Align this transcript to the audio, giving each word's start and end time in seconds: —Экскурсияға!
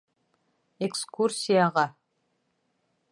—Экскурсияға! 0.87 1.83